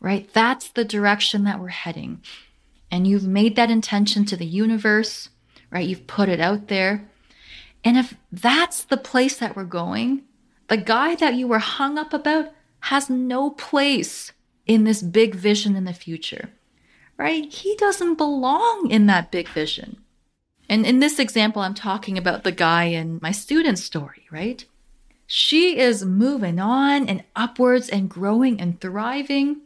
right? 0.00 0.32
That's 0.32 0.68
the 0.68 0.84
direction 0.84 1.44
that 1.44 1.60
we're 1.60 1.68
heading. 1.68 2.22
And 2.96 3.06
you've 3.06 3.26
made 3.26 3.56
that 3.56 3.70
intention 3.70 4.24
to 4.24 4.38
the 4.38 4.46
universe, 4.46 5.28
right? 5.70 5.86
You've 5.86 6.06
put 6.06 6.30
it 6.30 6.40
out 6.40 6.68
there. 6.68 7.06
And 7.84 7.98
if 7.98 8.14
that's 8.32 8.84
the 8.84 8.96
place 8.96 9.36
that 9.36 9.54
we're 9.54 9.64
going, 9.64 10.22
the 10.68 10.78
guy 10.78 11.14
that 11.16 11.34
you 11.34 11.46
were 11.46 11.58
hung 11.58 11.98
up 11.98 12.14
about, 12.14 12.54
has 12.80 13.10
no 13.10 13.50
place 13.50 14.32
in 14.64 14.84
this 14.84 15.02
big 15.02 15.34
vision 15.34 15.76
in 15.76 15.84
the 15.84 15.92
future, 15.92 16.48
right? 17.18 17.52
He 17.52 17.76
doesn't 17.76 18.14
belong 18.14 18.88
in 18.90 19.04
that 19.08 19.30
big 19.30 19.50
vision. 19.50 19.98
And 20.66 20.86
in 20.86 21.00
this 21.00 21.18
example, 21.18 21.60
I'm 21.60 21.74
talking 21.74 22.16
about 22.16 22.44
the 22.44 22.50
guy 22.50 22.84
in 22.84 23.18
my 23.20 23.30
student 23.30 23.78
story, 23.78 24.26
right? 24.30 24.64
She 25.26 25.78
is 25.78 26.02
moving 26.02 26.58
on 26.58 27.10
and 27.10 27.24
upwards 27.36 27.90
and 27.90 28.08
growing 28.08 28.58
and 28.58 28.80
thriving. 28.80 29.60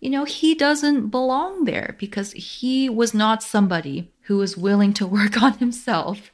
You 0.00 0.10
know, 0.10 0.24
he 0.24 0.54
doesn't 0.54 1.08
belong 1.08 1.64
there 1.64 1.94
because 1.98 2.32
he 2.32 2.88
was 2.88 3.14
not 3.14 3.42
somebody 3.42 4.10
who 4.22 4.38
was 4.38 4.56
willing 4.56 4.92
to 4.94 5.06
work 5.18 5.40
on 5.40 5.58
himself, 5.58 6.30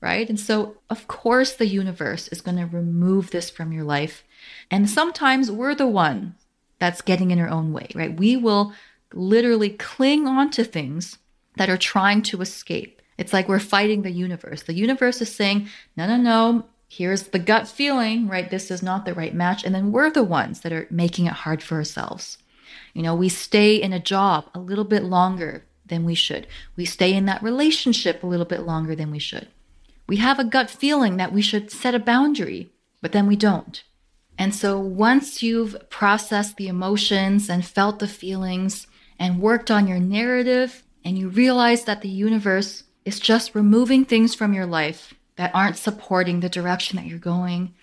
right? 0.00 0.28
And 0.28 0.38
so, 0.38 0.76
of 0.90 1.08
course, 1.08 1.54
the 1.54 1.66
universe 1.66 2.28
is 2.28 2.40
going 2.40 2.58
to 2.58 2.66
remove 2.66 3.30
this 3.30 3.50
from 3.50 3.72
your 3.72 3.84
life 3.84 4.24
and 4.70 4.88
sometimes 4.88 5.50
we're 5.50 5.74
the 5.74 5.86
one 5.86 6.34
that's 6.78 7.02
getting 7.02 7.30
in 7.30 7.38
our 7.38 7.48
own 7.48 7.72
way, 7.72 7.88
right? 7.94 8.16
We 8.16 8.36
will 8.36 8.72
literally 9.12 9.70
cling 9.70 10.26
on 10.26 10.50
to 10.52 10.64
things 10.64 11.18
that 11.56 11.70
are 11.70 11.78
trying 11.78 12.22
to 12.22 12.40
escape. 12.40 13.02
It's 13.16 13.32
like 13.32 13.48
we're 13.48 13.58
fighting 13.58 14.02
the 14.02 14.12
universe. 14.12 14.62
The 14.62 14.74
universe 14.74 15.20
is 15.20 15.34
saying, 15.34 15.68
no, 15.96 16.06
no, 16.06 16.16
no, 16.16 16.64
here's 16.88 17.24
the 17.28 17.38
gut 17.38 17.66
feeling, 17.66 18.28
right? 18.28 18.48
This 18.48 18.70
is 18.70 18.82
not 18.82 19.04
the 19.04 19.14
right 19.14 19.34
match. 19.34 19.64
And 19.64 19.74
then 19.74 19.90
we're 19.90 20.10
the 20.10 20.22
ones 20.22 20.60
that 20.60 20.72
are 20.72 20.86
making 20.90 21.26
it 21.26 21.32
hard 21.32 21.62
for 21.62 21.76
ourselves. 21.76 22.38
You 22.98 23.04
know, 23.04 23.14
we 23.14 23.28
stay 23.28 23.76
in 23.76 23.92
a 23.92 24.00
job 24.00 24.46
a 24.56 24.58
little 24.58 24.82
bit 24.82 25.04
longer 25.04 25.64
than 25.86 26.04
we 26.04 26.16
should. 26.16 26.48
We 26.74 26.84
stay 26.84 27.14
in 27.14 27.26
that 27.26 27.44
relationship 27.44 28.24
a 28.24 28.26
little 28.26 28.44
bit 28.44 28.62
longer 28.62 28.96
than 28.96 29.12
we 29.12 29.20
should. 29.20 29.46
We 30.08 30.16
have 30.16 30.40
a 30.40 30.44
gut 30.44 30.68
feeling 30.68 31.16
that 31.16 31.32
we 31.32 31.40
should 31.40 31.70
set 31.70 31.94
a 31.94 32.00
boundary, 32.00 32.72
but 33.00 33.12
then 33.12 33.28
we 33.28 33.36
don't. 33.36 33.84
And 34.36 34.52
so 34.52 34.80
once 34.80 35.44
you've 35.44 35.76
processed 35.90 36.56
the 36.56 36.66
emotions 36.66 37.48
and 37.48 37.64
felt 37.64 38.00
the 38.00 38.08
feelings 38.08 38.88
and 39.16 39.40
worked 39.40 39.70
on 39.70 39.86
your 39.86 40.00
narrative, 40.00 40.82
and 41.04 41.16
you 41.16 41.28
realize 41.28 41.84
that 41.84 42.02
the 42.02 42.08
universe 42.08 42.82
is 43.04 43.20
just 43.20 43.54
removing 43.54 44.04
things 44.04 44.34
from 44.34 44.52
your 44.52 44.66
life 44.66 45.14
that 45.36 45.54
aren't 45.54 45.76
supporting 45.76 46.40
the 46.40 46.48
direction 46.48 46.96
that 46.96 47.06
you're 47.06 47.20
going, 47.20 47.76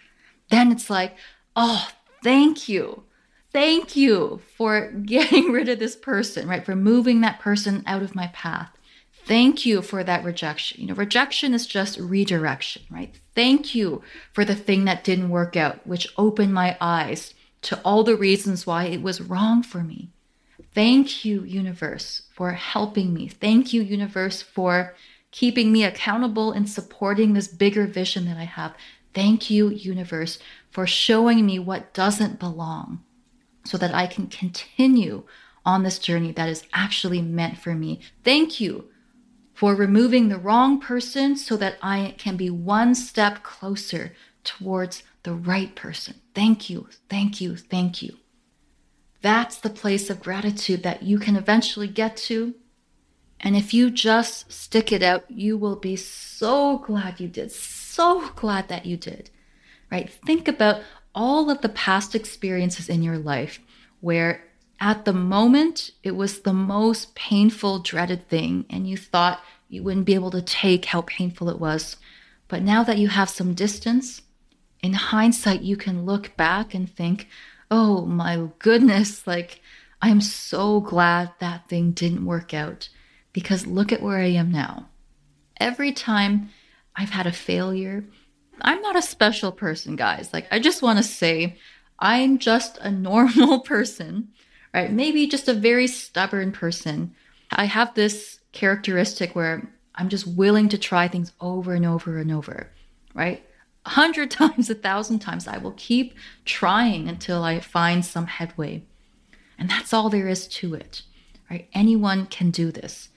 then 0.49 0.73
it's 0.73 0.89
like, 0.89 1.15
oh, 1.55 1.87
thank 2.21 2.67
you. 2.67 3.04
Thank 3.55 3.95
you 3.95 4.41
for 4.57 4.91
getting 4.91 5.49
rid 5.53 5.69
of 5.69 5.79
this 5.79 5.95
person, 5.95 6.45
right? 6.45 6.65
For 6.65 6.75
moving 6.75 7.21
that 7.21 7.39
person 7.39 7.83
out 7.85 8.03
of 8.03 8.13
my 8.13 8.27
path. 8.33 8.69
Thank 9.23 9.65
you 9.65 9.81
for 9.81 10.03
that 10.03 10.25
rejection. 10.25 10.81
You 10.81 10.87
know, 10.87 10.93
rejection 10.93 11.53
is 11.53 11.65
just 11.65 11.97
redirection, 11.97 12.81
right? 12.89 13.15
Thank 13.33 13.73
you 13.73 14.03
for 14.33 14.43
the 14.43 14.55
thing 14.55 14.83
that 14.83 15.05
didn't 15.05 15.29
work 15.29 15.55
out, 15.55 15.87
which 15.87 16.09
opened 16.17 16.53
my 16.53 16.75
eyes 16.81 17.33
to 17.61 17.79
all 17.85 18.03
the 18.03 18.17
reasons 18.17 18.67
why 18.67 18.87
it 18.87 19.01
was 19.01 19.21
wrong 19.21 19.63
for 19.63 19.83
me. 19.83 20.09
Thank 20.73 21.23
you, 21.23 21.45
universe, 21.45 22.23
for 22.35 22.51
helping 22.51 23.13
me. 23.13 23.29
Thank 23.29 23.71
you, 23.71 23.81
universe, 23.81 24.41
for 24.41 24.95
keeping 25.31 25.71
me 25.71 25.85
accountable 25.85 26.51
and 26.51 26.69
supporting 26.69 27.31
this 27.31 27.47
bigger 27.47 27.87
vision 27.87 28.25
that 28.25 28.35
I 28.35 28.43
have. 28.43 28.75
Thank 29.13 29.49
you, 29.49 29.69
universe, 29.69 30.39
for 30.71 30.85
showing 30.85 31.45
me 31.45 31.57
what 31.57 31.93
doesn't 31.93 32.37
belong 32.37 32.99
so 33.65 33.77
that 33.77 33.93
I 33.93 34.07
can 34.07 34.27
continue 34.27 35.23
on 35.65 35.83
this 35.83 35.99
journey 35.99 36.31
that 36.33 36.49
is 36.49 36.63
actually 36.73 37.21
meant 37.21 37.57
for 37.57 37.73
me. 37.73 37.99
Thank 38.23 38.59
you 38.59 38.89
for 39.53 39.73
removing 39.73 40.29
the 40.29 40.37
wrong 40.37 40.79
person 40.79 41.35
so 41.35 41.57
that 41.57 41.77
I 41.81 42.13
can 42.17 42.37
be 42.37 42.49
one 42.49 42.93
step 42.93 43.41
closer 43.41 44.13
towards 44.43 45.03
the 45.23 45.33
right 45.33 45.73
person. 45.75 46.15
Thank 46.35 46.69
you, 46.69 46.87
thank 47.09 47.41
you, 47.41 47.55
thank 47.55 48.01
you. 48.01 48.17
That's 49.21 49.57
the 49.57 49.71
place 49.71 50.09
of 50.09 50.21
gratitude 50.21 50.83
that 50.83 51.01
you 51.01 51.17
can 51.17 51.35
eventually 51.35 51.87
get 51.87 52.15
to. 52.17 52.53
And 53.39 53.55
if 53.55 53.73
you 53.73 53.89
just 53.89 54.51
stick 54.51 54.91
it 54.91 55.01
out, 55.01 55.29
you 55.29 55.57
will 55.57 55.75
be 55.75 55.95
so 55.95 56.77
glad 56.77 57.19
you 57.19 57.27
did, 57.27 57.51
so 57.51 58.29
glad 58.35 58.67
that 58.67 58.85
you 58.85 58.97
did, 58.97 59.31
right? 59.91 60.09
Think 60.09 60.47
about 60.47 60.81
all 61.15 61.49
of 61.49 61.61
the 61.61 61.69
past 61.69 62.13
experiences 62.13 62.89
in 62.89 63.01
your 63.01 63.17
life 63.17 63.59
where 64.01 64.43
at 64.79 65.05
the 65.05 65.13
moment, 65.13 65.91
it 66.03 66.11
was 66.11 66.41
the 66.41 66.53
most 66.53 67.15
painful, 67.15 67.79
dreaded 67.79 68.27
thing, 68.27 68.65
and 68.69 68.87
you 68.87 68.97
thought 68.97 69.41
you 69.69 69.81
wouldn't 69.81 70.05
be 70.05 70.13
able 70.13 70.31
to 70.31 70.41
take 70.41 70.85
how 70.85 71.01
painful 71.01 71.49
it 71.49 71.59
was. 71.59 71.95
But 72.49 72.61
now 72.61 72.83
that 72.83 72.97
you 72.97 73.07
have 73.07 73.29
some 73.29 73.53
distance, 73.53 74.21
in 74.83 74.93
hindsight, 74.93 75.61
you 75.61 75.77
can 75.77 76.05
look 76.05 76.35
back 76.35 76.73
and 76.73 76.89
think, 76.89 77.27
oh 77.71 78.05
my 78.05 78.49
goodness, 78.59 79.25
like 79.25 79.61
I'm 80.01 80.21
so 80.21 80.81
glad 80.81 81.31
that 81.39 81.67
thing 81.69 81.91
didn't 81.91 82.25
work 82.25 82.53
out 82.53 82.89
because 83.33 83.65
look 83.65 83.91
at 83.91 84.01
where 84.01 84.19
I 84.19 84.27
am 84.27 84.51
now. 84.51 84.89
Every 85.57 85.91
time 85.91 86.49
I've 86.95 87.09
had 87.09 87.25
a 87.25 87.31
failure, 87.31 88.03
I'm 88.61 88.81
not 88.81 88.95
a 88.95 89.01
special 89.01 89.51
person, 89.51 89.95
guys. 89.95 90.31
Like, 90.33 90.47
I 90.51 90.59
just 90.59 90.81
want 90.81 90.97
to 90.97 91.03
say, 91.03 91.57
I'm 91.99 92.37
just 92.39 92.77
a 92.79 92.91
normal 92.91 93.59
person 93.61 94.29
right? 94.75 94.91
Maybe 94.91 95.25
just 95.25 95.47
a 95.47 95.53
very 95.53 95.87
stubborn 95.87 96.51
person. 96.51 97.15
I 97.49 97.63
have 97.63 97.93
this 97.93 98.41
characteristic 98.51 99.33
where 99.33 99.71
I'm 99.95 100.09
just 100.09 100.27
willing 100.27 100.67
to 100.69 100.77
try 100.77 101.07
things 101.07 101.31
over 101.39 101.73
and 101.73 101.85
over 101.85 102.17
and 102.17 102.29
over, 102.29 102.69
right? 103.13 103.41
A 103.85 103.91
hundred 103.91 104.31
times, 104.41 104.69
a 104.69 104.75
thousand 104.75 105.19
times, 105.19 105.47
I 105.47 105.57
will 105.57 105.73
keep 105.77 106.13
trying 106.43 107.07
until 107.07 107.41
I 107.41 107.61
find 107.61 108.05
some 108.05 108.27
headway. 108.27 108.83
And 109.57 109.69
that's 109.69 109.93
all 109.93 110.09
there 110.09 110.27
is 110.27 110.45
to 110.59 110.73
it, 110.73 111.03
right? 111.49 111.69
Anyone 111.73 112.25
can 112.25 112.51
do 112.51 112.69
this. 112.69 113.07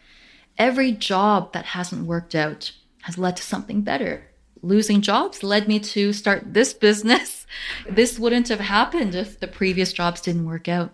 Every 0.57 0.92
job 0.92 1.52
that 1.54 1.64
hasn't 1.64 2.07
worked 2.07 2.37
out 2.37 2.71
has 3.02 3.18
led 3.18 3.37
to 3.38 3.42
something 3.42 3.83
better. 3.83 4.28
Losing 4.62 5.00
jobs 5.00 5.43
led 5.43 5.69
me 5.69 5.79
to 5.81 6.12
start 6.12 6.55
this 6.55 6.73
business. 6.73 7.47
This 7.88 8.19
wouldn't 8.19 8.49
have 8.49 8.61
happened 8.61 9.15
if 9.15 9.41
the 9.41 9.49
previous 9.49 9.93
jobs 9.93 10.21
didn't 10.21 10.45
work 10.45 10.69
out. 10.69 10.93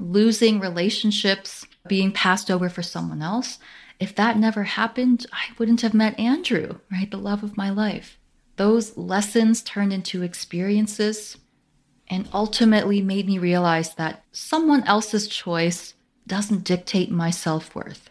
Losing 0.00 0.58
relationships, 0.58 1.66
being 1.86 2.10
passed 2.10 2.50
over 2.50 2.70
for 2.70 2.82
someone 2.82 3.20
else, 3.20 3.58
if 4.00 4.14
that 4.14 4.38
never 4.38 4.64
happened, 4.64 5.26
I 5.32 5.52
wouldn't 5.58 5.82
have 5.82 5.94
met 5.94 6.18
Andrew, 6.18 6.78
right? 6.90 7.10
The 7.10 7.18
love 7.18 7.42
of 7.42 7.56
my 7.56 7.70
life. 7.70 8.18
Those 8.56 8.96
lessons 8.96 9.62
turned 9.62 9.92
into 9.92 10.22
experiences 10.22 11.36
and 12.08 12.28
ultimately 12.32 13.00
made 13.00 13.26
me 13.26 13.38
realize 13.38 13.94
that 13.94 14.24
someone 14.32 14.84
else's 14.84 15.28
choice 15.28 15.94
doesn't 16.26 16.64
dictate 16.64 17.10
my 17.10 17.30
self 17.30 17.74
worth, 17.74 18.10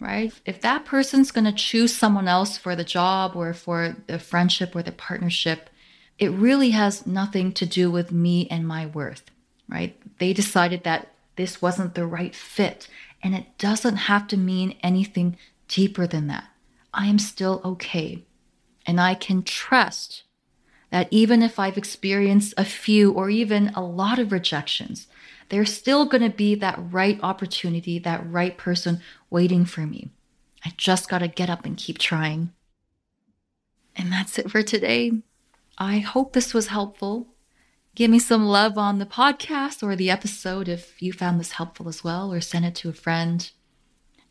right? 0.00 0.32
If 0.44 0.60
that 0.60 0.84
person's 0.84 1.30
going 1.30 1.44
to 1.44 1.52
choose 1.52 1.94
someone 1.94 2.28
else 2.28 2.56
for 2.58 2.76
the 2.76 2.84
job 2.84 3.36
or 3.36 3.54
for 3.54 3.96
the 4.06 4.18
friendship 4.18 4.74
or 4.74 4.82
the 4.82 4.92
partnership, 4.92 5.70
it 6.18 6.30
really 6.30 6.70
has 6.70 7.06
nothing 7.06 7.52
to 7.52 7.66
do 7.66 7.90
with 7.90 8.12
me 8.12 8.46
and 8.48 8.66
my 8.66 8.86
worth, 8.86 9.24
right? 9.68 9.96
They 10.18 10.32
decided 10.32 10.84
that 10.84 11.08
this 11.36 11.60
wasn't 11.60 11.94
the 11.94 12.06
right 12.06 12.34
fit. 12.34 12.88
And 13.22 13.34
it 13.34 13.58
doesn't 13.58 13.96
have 13.96 14.28
to 14.28 14.36
mean 14.36 14.76
anything 14.82 15.36
deeper 15.68 16.06
than 16.06 16.26
that. 16.28 16.44
I 16.92 17.06
am 17.06 17.18
still 17.18 17.60
okay. 17.64 18.24
And 18.86 19.00
I 19.00 19.14
can 19.14 19.42
trust 19.42 20.24
that 20.90 21.08
even 21.10 21.42
if 21.42 21.58
I've 21.58 21.78
experienced 21.78 22.54
a 22.56 22.64
few 22.64 23.10
or 23.10 23.30
even 23.30 23.70
a 23.70 23.82
lot 23.82 24.18
of 24.18 24.30
rejections, 24.30 25.08
there's 25.48 25.74
still 25.74 26.06
going 26.06 26.22
to 26.22 26.36
be 26.36 26.54
that 26.56 26.78
right 26.78 27.18
opportunity, 27.22 27.98
that 27.98 28.24
right 28.30 28.56
person 28.56 29.00
waiting 29.30 29.64
for 29.64 29.82
me. 29.82 30.10
I 30.64 30.72
just 30.76 31.08
got 31.08 31.18
to 31.18 31.28
get 31.28 31.50
up 31.50 31.64
and 31.64 31.76
keep 31.76 31.98
trying. 31.98 32.52
And 33.96 34.10
that's 34.10 34.38
it 34.38 34.50
for 34.50 34.62
today. 34.62 35.12
I 35.78 35.98
hope 35.98 36.32
this 36.32 36.54
was 36.54 36.68
helpful. 36.68 37.28
Give 37.94 38.10
me 38.10 38.18
some 38.18 38.46
love 38.46 38.76
on 38.76 38.98
the 38.98 39.06
podcast 39.06 39.82
or 39.82 39.94
the 39.94 40.10
episode 40.10 40.68
if 40.68 41.00
you 41.00 41.12
found 41.12 41.38
this 41.38 41.52
helpful 41.52 41.88
as 41.88 42.02
well, 42.02 42.32
or 42.32 42.40
send 42.40 42.64
it 42.64 42.74
to 42.76 42.88
a 42.88 42.92
friend. 42.92 43.50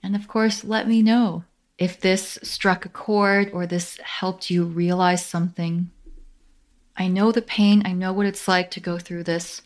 And 0.01 0.15
of 0.15 0.27
course, 0.27 0.63
let 0.65 0.87
me 0.87 1.01
know 1.01 1.45
if 1.77 1.99
this 1.99 2.37
struck 2.43 2.85
a 2.85 2.89
chord 2.89 3.51
or 3.53 3.65
this 3.65 3.97
helped 4.03 4.49
you 4.49 4.65
realize 4.65 5.25
something. 5.25 5.91
I 6.97 7.07
know 7.07 7.31
the 7.31 7.41
pain, 7.41 7.83
I 7.85 7.93
know 7.93 8.13
what 8.13 8.25
it's 8.25 8.47
like 8.47 8.69
to 8.71 8.79
go 8.79 8.99
through 8.99 9.23
this, 9.23 9.61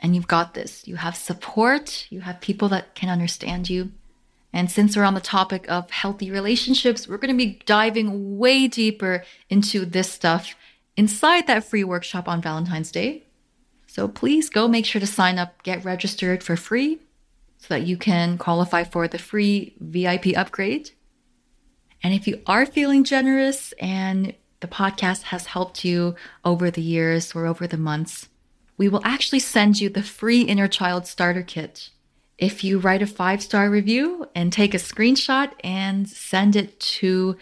and 0.00 0.14
you've 0.14 0.26
got 0.26 0.54
this. 0.54 0.86
You 0.88 0.96
have 0.96 1.16
support, 1.16 2.06
you 2.10 2.22
have 2.22 2.40
people 2.40 2.68
that 2.70 2.94
can 2.94 3.08
understand 3.08 3.70
you. 3.70 3.92
And 4.52 4.70
since 4.70 4.96
we're 4.96 5.04
on 5.04 5.14
the 5.14 5.20
topic 5.20 5.70
of 5.70 5.90
healthy 5.90 6.30
relationships, 6.30 7.06
we're 7.06 7.18
going 7.18 7.36
to 7.36 7.46
be 7.46 7.60
diving 7.66 8.38
way 8.38 8.66
deeper 8.66 9.22
into 9.48 9.84
this 9.84 10.10
stuff 10.10 10.56
inside 10.96 11.46
that 11.46 11.64
free 11.64 11.84
workshop 11.84 12.28
on 12.28 12.42
Valentine's 12.42 12.90
Day. 12.90 13.24
So 13.86 14.08
please 14.08 14.48
go 14.50 14.66
make 14.66 14.86
sure 14.86 15.00
to 15.00 15.06
sign 15.06 15.38
up, 15.38 15.62
get 15.62 15.84
registered 15.84 16.42
for 16.42 16.56
free 16.56 16.98
so 17.58 17.66
that 17.74 17.86
you 17.86 17.96
can 17.96 18.38
qualify 18.38 18.84
for 18.84 19.06
the 19.06 19.18
free 19.18 19.74
VIP 19.80 20.36
upgrade. 20.36 20.90
And 22.02 22.14
if 22.14 22.26
you 22.26 22.40
are 22.46 22.66
feeling 22.66 23.04
generous 23.04 23.72
and 23.80 24.34
the 24.60 24.68
podcast 24.68 25.24
has 25.24 25.46
helped 25.46 25.84
you 25.84 26.14
over 26.44 26.70
the 26.70 26.82
years 26.82 27.34
or 27.34 27.46
over 27.46 27.66
the 27.66 27.76
months, 27.76 28.28
we 28.80 28.88
will 28.88 29.04
actually 29.04 29.38
send 29.40 29.78
you 29.78 29.90
the 29.90 30.02
free 30.02 30.40
Inner 30.40 30.66
Child 30.66 31.06
Starter 31.06 31.42
Kit. 31.42 31.90
If 32.38 32.64
you 32.64 32.78
write 32.78 33.02
a 33.02 33.06
five 33.06 33.42
star 33.42 33.68
review 33.68 34.26
and 34.34 34.50
take 34.50 34.72
a 34.72 34.78
screenshot 34.78 35.50
and 35.62 36.08
send 36.08 36.56
it 36.56 36.80
to 36.80 37.36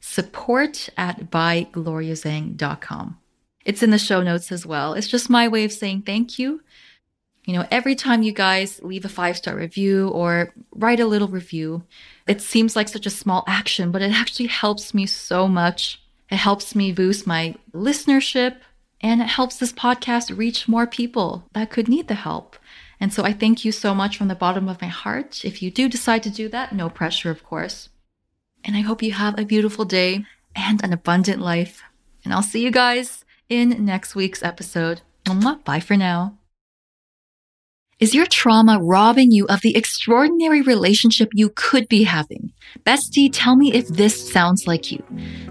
support 0.00 0.90
at 0.98 1.30
bygloriazhang.com. 1.30 3.18
It's 3.64 3.82
in 3.82 3.88
the 3.88 3.96
show 3.98 4.22
notes 4.22 4.52
as 4.52 4.66
well. 4.66 4.92
It's 4.92 5.08
just 5.08 5.30
my 5.30 5.48
way 5.48 5.64
of 5.64 5.72
saying 5.72 6.02
thank 6.02 6.38
you. 6.38 6.60
You 7.46 7.54
know, 7.54 7.66
every 7.70 7.94
time 7.94 8.22
you 8.22 8.32
guys 8.32 8.82
leave 8.82 9.06
a 9.06 9.08
five 9.08 9.38
star 9.38 9.56
review 9.56 10.10
or 10.10 10.52
write 10.72 11.00
a 11.00 11.06
little 11.06 11.28
review, 11.28 11.84
it 12.26 12.42
seems 12.42 12.76
like 12.76 12.88
such 12.88 13.06
a 13.06 13.10
small 13.10 13.44
action, 13.46 13.92
but 13.92 14.02
it 14.02 14.12
actually 14.12 14.48
helps 14.48 14.92
me 14.92 15.06
so 15.06 15.48
much. 15.48 16.02
It 16.30 16.36
helps 16.36 16.74
me 16.74 16.92
boost 16.92 17.26
my 17.26 17.54
listenership 17.72 18.56
and 19.02 19.20
it 19.20 19.28
helps 19.28 19.56
this 19.56 19.72
podcast 19.72 20.36
reach 20.36 20.68
more 20.68 20.86
people 20.86 21.44
that 21.52 21.70
could 21.70 21.88
need 21.88 22.08
the 22.08 22.14
help. 22.14 22.56
And 23.00 23.12
so 23.12 23.24
I 23.24 23.32
thank 23.32 23.64
you 23.64 23.72
so 23.72 23.94
much 23.94 24.16
from 24.16 24.28
the 24.28 24.34
bottom 24.34 24.68
of 24.68 24.80
my 24.80 24.86
heart. 24.86 25.44
If 25.44 25.60
you 25.60 25.70
do 25.70 25.88
decide 25.88 26.22
to 26.22 26.30
do 26.30 26.48
that, 26.50 26.72
no 26.72 26.88
pressure, 26.88 27.30
of 27.30 27.42
course. 27.42 27.88
And 28.64 28.76
I 28.76 28.80
hope 28.80 29.02
you 29.02 29.12
have 29.12 29.38
a 29.38 29.44
beautiful 29.44 29.84
day 29.84 30.24
and 30.54 30.82
an 30.84 30.92
abundant 30.92 31.40
life. 31.40 31.82
And 32.24 32.32
I'll 32.32 32.42
see 32.42 32.62
you 32.62 32.70
guys 32.70 33.24
in 33.48 33.84
next 33.84 34.14
week's 34.14 34.42
episode. 34.42 35.00
Bye 35.64 35.80
for 35.80 35.96
now. 35.96 36.38
Is 38.02 38.16
your 38.16 38.26
trauma 38.26 38.80
robbing 38.80 39.30
you 39.30 39.46
of 39.46 39.60
the 39.60 39.76
extraordinary 39.76 40.60
relationship 40.60 41.28
you 41.34 41.50
could 41.54 41.86
be 41.86 42.02
having? 42.02 42.52
Bestie, 42.84 43.30
tell 43.32 43.54
me 43.54 43.72
if 43.72 43.86
this 43.86 44.32
sounds 44.32 44.66
like 44.66 44.90
you. 44.90 45.04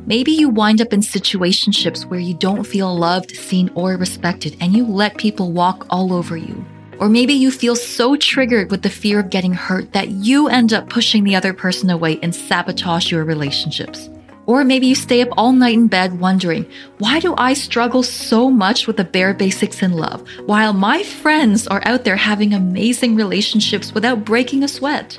Maybe 0.06 0.34
you 0.34 0.50
wind 0.50 0.82
up 0.82 0.92
in 0.92 1.00
situationships 1.00 2.04
where 2.10 2.20
you 2.20 2.34
don't 2.34 2.66
feel 2.66 2.94
loved, 2.94 3.32
seen, 3.38 3.72
or 3.74 3.96
respected, 3.96 4.58
and 4.60 4.74
you 4.74 4.86
let 4.86 5.18
people 5.18 5.54
walk 5.54 5.86
all 5.90 6.12
over 6.12 6.36
you. 6.36 6.66
Or 7.00 7.08
maybe 7.08 7.32
you 7.32 7.52
feel 7.52 7.78
so 7.78 8.18
triggered 8.18 8.70
with 8.70 8.82
the 8.82 8.90
fear 8.90 9.22
of 9.22 9.30
getting 9.30 9.54
hurt 9.54 9.94
that 9.94 10.10
you 10.10 10.50
end 10.50 10.74
up 10.74 10.90
pushing 10.90 11.24
the 11.24 11.38
other 11.38 11.54
person 11.54 11.90
away 11.90 12.20
and 12.22 12.36
sabotage 12.36 13.10
your 13.10 13.24
relationships. 13.24 14.10
Or 14.52 14.66
maybe 14.66 14.88
you 14.88 14.96
stay 14.96 15.22
up 15.22 15.30
all 15.38 15.54
night 15.54 15.76
in 15.76 15.88
bed 15.88 16.20
wondering, 16.20 16.70
why 16.98 17.22
do 17.22 17.34
I 17.38 17.54
struggle 17.54 18.04
so 18.04 18.52
much 18.52 18.86
with 18.86 18.98
the 18.98 19.06
bare 19.06 19.34
basics 19.34 19.82
in 19.82 19.94
love 19.94 20.28
while 20.46 20.74
my 20.74 21.04
friends 21.04 21.68
are 21.68 21.82
out 21.86 22.04
there 22.04 22.18
having 22.18 22.54
amazing 22.54 23.16
relationships 23.16 23.94
without 23.94 24.26
breaking 24.26 24.66
a 24.66 24.68
sweat? 24.68 25.18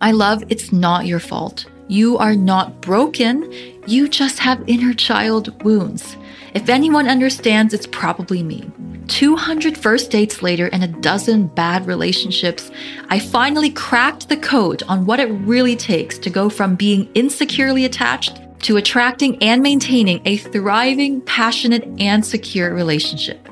I 0.00 0.10
love 0.10 0.42
it's 0.48 0.72
not 0.72 1.06
your 1.06 1.20
fault. 1.20 1.64
You 1.86 2.18
are 2.18 2.34
not 2.34 2.80
broken. 2.80 3.52
You 3.86 4.08
just 4.08 4.40
have 4.40 4.68
inner 4.68 4.94
child 4.94 5.62
wounds. 5.62 6.16
If 6.52 6.68
anyone 6.68 7.06
understands, 7.06 7.72
it's 7.72 7.86
probably 7.86 8.42
me. 8.42 8.68
200 9.06 9.78
first 9.78 10.10
dates 10.10 10.42
later 10.42 10.68
and 10.72 10.82
a 10.82 10.88
dozen 10.88 11.46
bad 11.46 11.86
relationships, 11.86 12.72
I 13.10 13.20
finally 13.20 13.70
cracked 13.70 14.28
the 14.28 14.36
code 14.36 14.82
on 14.88 15.06
what 15.06 15.20
it 15.20 15.26
really 15.46 15.76
takes 15.76 16.18
to 16.18 16.30
go 16.30 16.48
from 16.48 16.74
being 16.74 17.08
insecurely 17.14 17.84
attached 17.84 18.40
to 18.62 18.76
attracting 18.76 19.42
and 19.42 19.62
maintaining 19.62 20.20
a 20.24 20.36
thriving, 20.36 21.20
passionate, 21.22 21.84
and 22.00 22.24
secure 22.24 22.74
relationship. 22.74 23.48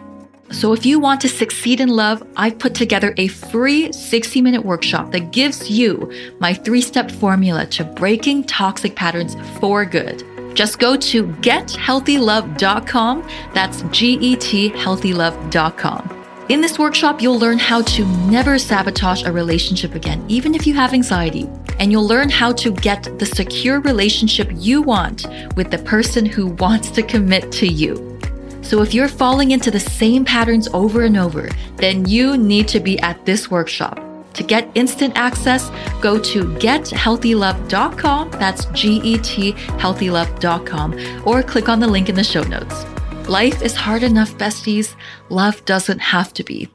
So 0.50 0.72
if 0.72 0.84
you 0.84 0.98
want 0.98 1.20
to 1.20 1.28
succeed 1.28 1.80
in 1.80 1.88
love, 1.88 2.26
I've 2.36 2.58
put 2.58 2.74
together 2.74 3.14
a 3.18 3.28
free 3.28 3.92
60 3.92 4.42
minute 4.42 4.64
workshop 4.64 5.12
that 5.12 5.30
gives 5.30 5.70
you 5.70 6.12
my 6.40 6.54
three 6.54 6.80
step 6.80 7.10
formula 7.10 7.66
to 7.66 7.84
breaking 7.84 8.44
toxic 8.44 8.96
patterns 8.96 9.36
for 9.60 9.84
good. 9.84 10.24
Just 10.54 10.80
go 10.80 10.96
to 10.96 11.24
gethealthylove.com. 11.24 13.28
That's 13.54 13.82
G 13.92 14.18
E 14.20 14.36
T 14.36 14.70
healthylove.com. 14.70 16.16
In 16.48 16.60
this 16.60 16.80
workshop, 16.80 17.22
you'll 17.22 17.38
learn 17.38 17.58
how 17.58 17.82
to 17.82 18.04
never 18.28 18.58
sabotage 18.58 19.22
a 19.22 19.30
relationship 19.30 19.94
again, 19.94 20.24
even 20.26 20.56
if 20.56 20.66
you 20.66 20.74
have 20.74 20.92
anxiety. 20.92 21.48
And 21.80 21.90
you'll 21.90 22.06
learn 22.06 22.30
how 22.30 22.52
to 22.52 22.70
get 22.70 23.18
the 23.18 23.26
secure 23.26 23.80
relationship 23.80 24.48
you 24.54 24.82
want 24.82 25.26
with 25.56 25.72
the 25.72 25.78
person 25.78 26.24
who 26.24 26.46
wants 26.46 26.90
to 26.92 27.02
commit 27.02 27.50
to 27.52 27.66
you. 27.66 28.18
So 28.62 28.82
if 28.82 28.94
you're 28.94 29.08
falling 29.08 29.50
into 29.50 29.72
the 29.72 29.80
same 29.80 30.24
patterns 30.24 30.68
over 30.72 31.02
and 31.02 31.16
over, 31.16 31.48
then 31.76 32.06
you 32.06 32.36
need 32.36 32.68
to 32.68 32.78
be 32.78 33.00
at 33.00 33.26
this 33.26 33.50
workshop. 33.50 33.98
To 34.34 34.44
get 34.44 34.70
instant 34.76 35.16
access, 35.16 35.70
go 36.00 36.20
to 36.20 36.44
gethealthylove.com. 36.44 38.30
That's 38.30 38.66
G 38.66 39.00
E 39.02 39.18
T 39.18 39.52
healthylove.com, 39.52 41.22
or 41.26 41.42
click 41.42 41.68
on 41.68 41.80
the 41.80 41.88
link 41.88 42.08
in 42.08 42.14
the 42.14 42.22
show 42.22 42.44
notes. 42.44 42.84
Life 43.28 43.62
is 43.62 43.74
hard 43.74 44.02
enough, 44.02 44.32
besties. 44.34 44.94
Love 45.30 45.64
doesn't 45.64 45.98
have 45.98 46.32
to 46.34 46.44
be. 46.44 46.68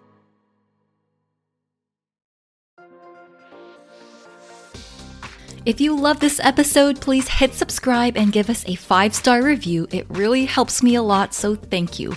If 5.66 5.82
you 5.82 5.96
love 6.00 6.20
this 6.20 6.40
episode, 6.44 7.02
please 7.02 7.28
hit 7.28 7.56
subscribe 7.56 8.18
and 8.18 8.32
give 8.32 8.52
us 8.52 8.64
a 8.68 8.76
five 8.76 9.16
star 9.16 9.42
review. 9.42 9.88
It 9.92 10.06
really 10.10 10.46
helps 10.46 10.84
me 10.84 10.94
a 10.94 11.02
lot, 11.02 11.34
so 11.34 11.56
thank 11.56 11.98
you. 11.98 12.16